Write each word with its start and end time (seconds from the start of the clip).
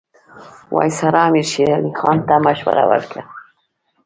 وایسرا 0.75 1.21
امیر 1.29 1.47
شېر 1.51 1.69
علي 1.77 1.91
خان 1.99 2.17
ته 2.27 2.35
مشوره 2.45 2.83
ورکړه. 2.91 3.23